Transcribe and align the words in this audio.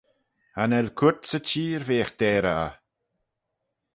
Cha 0.53 0.63
nel 0.69 0.89
cooyrt 0.99 1.21
sy 1.29 1.39
çheer 1.47 1.81
veagh 1.87 2.13
deyrey 2.19 2.57
eh. 2.65 2.73